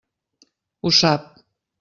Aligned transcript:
Ho 0.87 0.93
sap. 1.01 1.31